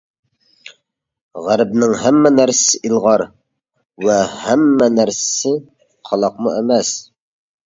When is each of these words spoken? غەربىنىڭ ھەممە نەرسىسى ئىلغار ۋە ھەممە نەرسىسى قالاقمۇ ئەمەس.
غەربىنىڭ 1.47 1.93
ھەممە 2.03 2.31
نەرسىسى 2.37 2.79
ئىلغار 2.89 3.23
ۋە 4.07 4.17
ھەممە 4.47 4.89
نەرسىسى 4.97 5.53
قالاقمۇ 6.11 6.57
ئەمەس. 6.57 6.93